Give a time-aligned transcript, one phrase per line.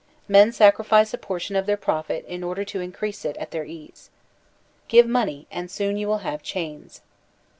[0.27, 4.09] Men sacrifice a portion of their profit in order to increase it at their ease.
[4.87, 7.01] Give money and soon you will have chains.